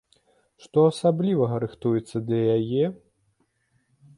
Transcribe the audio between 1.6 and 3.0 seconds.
рыхтуеце для яе?